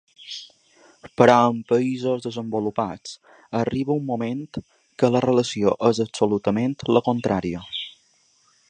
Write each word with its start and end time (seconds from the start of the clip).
Però 1.21 1.35
en 1.49 1.59
països 1.71 2.23
desenvolupats, 2.29 3.13
arriba 3.61 3.99
un 4.01 4.09
moment 4.09 4.43
que 5.03 5.13
la 5.17 5.23
relació 5.29 5.77
és 5.93 6.03
absolutament 6.09 6.77
la 6.99 7.07
contrària. 7.13 7.63